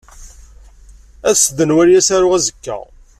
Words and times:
Aset-d 1.29 1.57
ad 1.63 1.67
nwali 1.67 1.95
asaru 1.99 2.29
azekka. 2.37 2.77